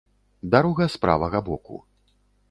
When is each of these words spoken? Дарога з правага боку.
Дарога 0.53 0.87
з 0.93 1.01
правага 1.03 1.41
боку. 1.49 1.77